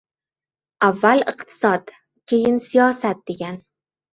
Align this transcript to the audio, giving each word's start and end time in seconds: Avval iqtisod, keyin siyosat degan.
Avval 0.87 1.21
iqtisod, 1.33 1.93
keyin 2.33 2.59
siyosat 2.71 3.25
degan. 3.33 3.63